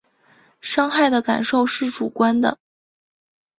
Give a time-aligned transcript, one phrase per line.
[0.61, 2.57] 伤害的感受是主观的